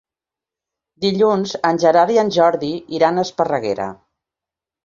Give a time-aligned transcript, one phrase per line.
[1.05, 3.91] Dilluns en Gerard i en Jordi iran a Esparreguera.